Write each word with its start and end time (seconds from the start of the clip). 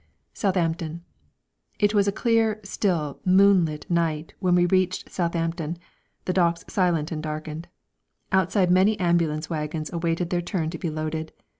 Southampton. 0.33 1.03
It 1.77 1.93
was 1.93 2.07
a 2.07 2.11
clear, 2.11 2.59
still, 2.63 3.19
moonlight 3.23 3.85
night 3.87 4.33
when 4.39 4.55
we 4.55 4.65
reached 4.65 5.11
Southampton, 5.11 5.77
the 6.25 6.33
docks 6.33 6.65
silent 6.67 7.11
and 7.11 7.21
darkened. 7.21 7.67
Outside 8.31 8.71
many 8.71 8.99
ambulance 8.99 9.47
wagons 9.47 9.93
awaited 9.93 10.31
their 10.31 10.41
turn 10.41 10.71
to 10.71 10.79
be 10.79 10.89
loaded. 10.89 11.33